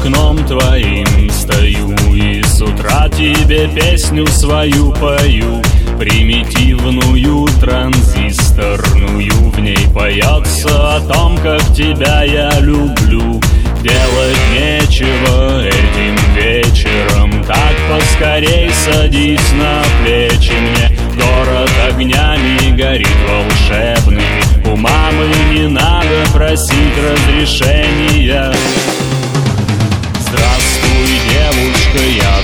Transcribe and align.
окном 0.00 0.38
твоим 0.46 1.30
стою 1.30 1.94
И 2.14 2.42
с 2.42 2.60
утра 2.62 3.08
тебе 3.08 3.68
песню 3.68 4.26
свою 4.26 4.92
пою 4.92 5.62
Примитивную, 5.98 7.46
транзисторную. 7.60 9.50
В 9.50 9.60
ней 9.60 9.86
поется 9.94 10.96
о 10.96 11.00
том, 11.00 11.36
как 11.36 11.60
тебя 11.74 12.22
я 12.22 12.58
люблю. 12.60 13.38
Делать 13.82 14.38
нечего 14.50 15.62
этим 15.66 16.16
вечером 16.34 17.44
Так 17.44 17.74
поскорей 17.90 18.70
садись 18.70 19.52
на 19.52 19.82
плечи. 20.02 20.52
Мне 20.52 20.98
Город 21.16 21.70
огнями 21.86 22.74
горит 22.74 23.06
волшебный. 23.28 24.22
У 24.64 24.76
мамы 24.76 25.26
не 25.52 25.68
надо 25.68 26.24
просить 26.32 26.96
разрешения 26.96 28.54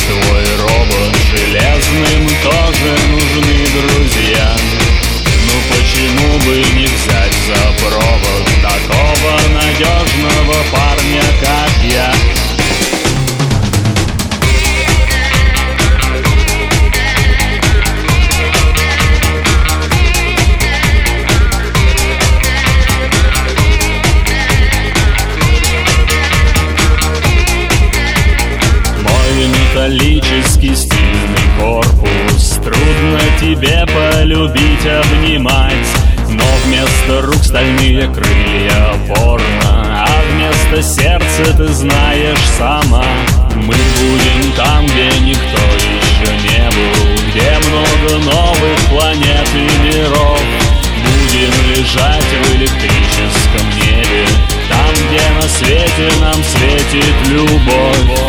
девушка, 0.06 0.35
я 0.35 0.35
полюбить, 35.36 35.46
обнимать 35.46 35.74
Но 36.30 36.44
вместо 36.64 37.22
рук 37.26 37.44
стальные 37.44 38.08
крылья 38.08 38.94
порно 39.08 40.06
А 40.06 40.22
вместо 40.30 40.82
сердца 40.82 41.56
ты 41.56 41.68
знаешь 41.68 42.38
сама. 42.58 43.04
Мы 43.54 43.74
будем 43.74 44.52
там, 44.56 44.84
где 44.86 45.08
никто 45.20 45.58
еще 45.76 46.32
не 46.42 46.70
был 46.70 47.16
Где 47.28 47.58
много 47.68 48.24
новых 48.24 48.78
планет 48.90 49.48
и 49.54 49.86
миров. 49.86 50.40
Будем 51.04 51.52
лежать 51.70 52.24
в 52.24 52.56
электрическом 52.56 53.70
небе 53.76 54.26
Там, 54.68 54.92
где 55.08 55.22
на 55.34 55.48
свете 55.48 56.20
нам 56.20 56.42
светит 56.44 57.28
любовь 57.28 58.25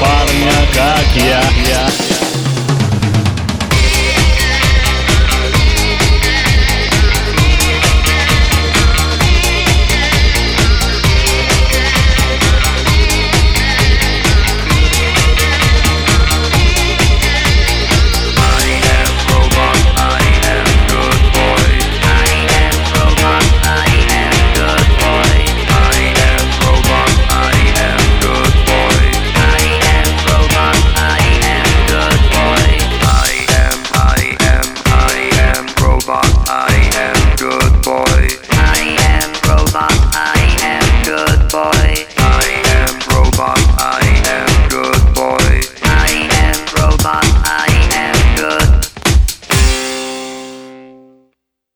bottom. 0.00 0.27